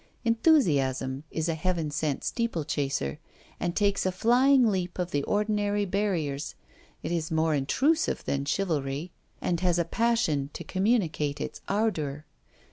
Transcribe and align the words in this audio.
Enthusiasm 0.25 1.25
is 1.29 1.47
a 1.47 1.53
heaven 1.53 1.91
sent 1.91 2.23
steeplechaser, 2.23 3.19
and 3.59 3.75
takes 3.75 4.03
a 4.03 4.11
flying 4.11 4.65
leap 4.65 4.97
of 4.97 5.11
the 5.11 5.21
ordinary 5.25 5.85
barriers; 5.85 6.55
it 7.03 7.11
is 7.11 7.29
more 7.29 7.53
intrusive 7.53 8.23
than 8.25 8.43
chivalry, 8.43 9.11
and 9.41 9.59
has 9.59 9.77
a 9.77 9.85
passion 9.85 10.49
to 10.53 10.63
communicate 10.63 11.39
its 11.39 11.61
ardour. 11.67 12.25